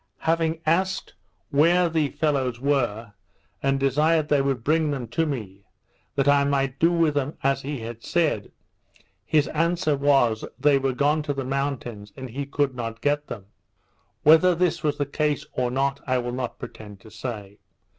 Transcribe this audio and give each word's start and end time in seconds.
Having 0.21 0.61
asked 0.65 1.13
where 1.51 1.87
the 1.87 2.09
fellows 2.09 2.59
were, 2.59 3.13
and 3.61 3.79
desired 3.79 4.29
they 4.29 4.41
would 4.41 4.63
bring 4.63 4.89
them 4.89 5.07
to 5.09 5.27
me, 5.27 5.63
that 6.15 6.27
I 6.27 6.43
might 6.43 6.79
do 6.79 6.91
with 6.91 7.13
them 7.13 7.37
as 7.43 7.61
he 7.61 7.81
had 7.81 8.01
said, 8.03 8.51
his 9.23 9.47
answer 9.49 9.95
was, 9.95 10.43
they 10.59 10.79
were 10.79 10.93
gone 10.93 11.21
to 11.21 11.35
the 11.35 11.45
mountains, 11.45 12.11
and 12.17 12.31
he 12.31 12.47
could 12.47 12.73
not 12.73 13.01
get 13.01 13.27
them. 13.27 13.45
Whether 14.23 14.55
this 14.55 14.81
was 14.81 14.97
the 14.97 15.05
case 15.05 15.45
or 15.53 15.69
not, 15.69 16.01
I 16.07 16.17
will 16.17 16.31
not 16.33 16.57
pretend 16.57 16.99
to 17.01 17.11
say. 17.11 17.59